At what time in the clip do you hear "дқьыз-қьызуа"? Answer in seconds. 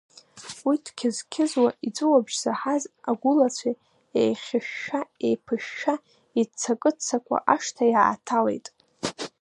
0.85-1.69